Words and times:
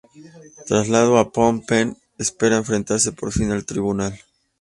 Trasladado 0.65 1.19
a 1.19 1.25
Phnom 1.31 1.63
Penh 1.63 1.95
espera 2.17 2.57
enfrentarse 2.61 3.11
por 3.11 3.29
fin 3.31 3.51
al 3.51 3.65
Tribunal. 3.67 4.13